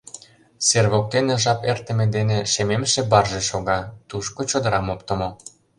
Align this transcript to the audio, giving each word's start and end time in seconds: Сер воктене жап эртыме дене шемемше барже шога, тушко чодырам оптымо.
Сер 0.67 0.85
воктене 0.93 1.35
жап 1.43 1.59
эртыме 1.71 2.05
дене 2.15 2.37
шемемше 2.51 3.01
барже 3.11 3.41
шога, 3.49 3.79
тушко 4.09 4.41
чодырам 4.49 4.87
оптымо. 4.93 5.29